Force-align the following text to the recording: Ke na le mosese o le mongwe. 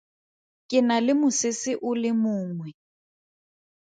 Ke 0.69 0.79
na 0.87 0.95
le 1.05 1.13
mosese 1.19 1.71
o 1.87 1.89
le 2.01 2.09
mongwe. 2.21 2.69